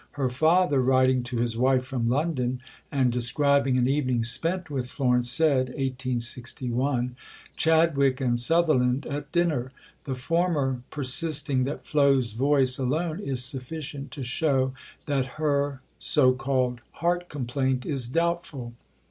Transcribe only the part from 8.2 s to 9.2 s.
Sutherland